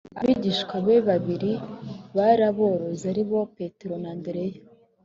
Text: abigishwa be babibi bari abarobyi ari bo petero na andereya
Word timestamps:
abigishwa 0.19 0.75
be 0.85 0.95
babibi 1.07 1.53
bari 2.15 2.43
abarobyi 2.51 3.05
ari 3.11 3.23
bo 3.29 3.39
petero 3.57 3.93
na 4.03 4.09
andereya 4.15 4.61